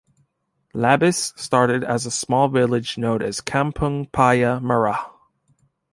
[0.73, 5.11] Labis started as a small village known as Kampung Paya Merah.